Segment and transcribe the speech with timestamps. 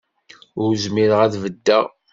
[0.63, 1.85] Ur zmireɣ ad beddeɣ.